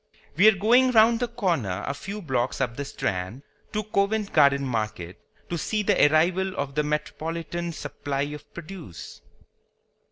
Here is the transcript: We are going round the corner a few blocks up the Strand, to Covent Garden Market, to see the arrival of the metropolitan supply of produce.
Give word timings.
We 0.35 0.47
are 0.47 0.55
going 0.55 0.89
round 0.93 1.19
the 1.19 1.27
corner 1.27 1.83
a 1.85 1.93
few 1.93 2.23
blocks 2.23 2.59
up 2.59 2.75
the 2.75 2.83
Strand, 2.85 3.43
to 3.71 3.83
Covent 3.83 4.33
Garden 4.33 4.63
Market, 4.65 5.19
to 5.47 5.59
see 5.59 5.83
the 5.83 6.07
arrival 6.11 6.55
of 6.55 6.73
the 6.73 6.81
metropolitan 6.81 7.71
supply 7.71 8.23
of 8.23 8.51
produce. 8.51 9.21